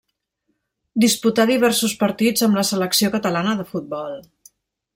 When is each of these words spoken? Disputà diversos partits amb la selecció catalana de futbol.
Disputà 1.03 1.45
diversos 1.49 1.93
partits 2.05 2.47
amb 2.47 2.59
la 2.61 2.63
selecció 2.71 3.13
catalana 3.17 3.55
de 3.61 3.67
futbol. 3.75 4.19